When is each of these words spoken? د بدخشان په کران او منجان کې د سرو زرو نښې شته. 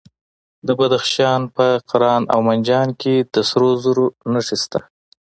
د 0.67 0.69
بدخشان 0.79 1.41
په 1.55 1.65
کران 1.89 2.21
او 2.33 2.39
منجان 2.49 2.89
کې 3.01 3.15
د 3.33 3.35
سرو 3.49 3.69
زرو 3.83 4.05
نښې 4.31 4.57
شته. 4.63 4.79